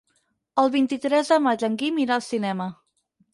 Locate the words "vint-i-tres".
0.75-1.29